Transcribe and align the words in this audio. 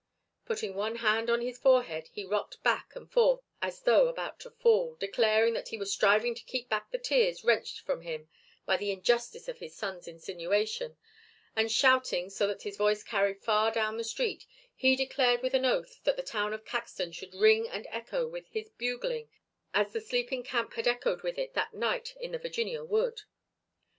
Putting 0.47 0.73
one 0.73 0.95
hand 0.95 1.29
on 1.29 1.41
his 1.41 1.59
forehead 1.59 2.09
he 2.11 2.25
rocked 2.25 2.63
back 2.63 2.95
and 2.95 3.07
forth 3.07 3.41
as 3.61 3.81
though 3.83 4.07
about 4.07 4.39
to 4.39 4.49
fall, 4.49 4.95
declaring 4.95 5.53
that 5.53 5.67
he 5.67 5.77
was 5.77 5.93
striving 5.93 6.33
to 6.33 6.43
keep 6.43 6.67
back 6.69 6.89
the 6.89 6.97
tears 6.97 7.43
wrenched 7.43 7.81
from 7.81 8.01
him 8.01 8.27
by 8.65 8.77
the 8.77 8.89
injustice 8.89 9.47
of 9.47 9.59
his 9.59 9.75
son's 9.75 10.07
insinuation 10.07 10.97
and, 11.55 11.71
shouting 11.71 12.31
so 12.31 12.47
that 12.47 12.63
his 12.63 12.77
voice 12.77 13.03
carried 13.03 13.43
far 13.43 13.69
down 13.69 13.97
the 13.97 14.03
street, 14.03 14.47
he 14.73 14.95
declared 14.95 15.43
with 15.43 15.53
an 15.53 15.65
oath 15.65 15.99
that 16.03 16.15
the 16.17 16.23
town 16.23 16.51
of 16.51 16.65
Caxton 16.65 17.11
should 17.11 17.35
ring 17.35 17.69
and 17.69 17.85
echo 17.91 18.27
with 18.27 18.47
his 18.47 18.69
bugling 18.69 19.29
as 19.71 19.93
the 19.93 20.01
sleeping 20.01 20.41
camp 20.41 20.73
had 20.73 20.87
echoed 20.87 21.21
with 21.21 21.37
it 21.37 21.53
that 21.53 21.75
night 21.75 22.15
in 22.19 22.31
the 22.31 22.39
Virginia 22.39 22.83
wood. 22.83 23.21